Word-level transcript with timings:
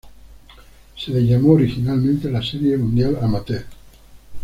Se 0.97 1.11
le 1.11 1.21
llamó 1.23 1.51
originalmente 1.51 2.31
la 2.31 2.41
Serie 2.41 2.75
Mundial 2.75 3.19
Amateur. 3.21 3.65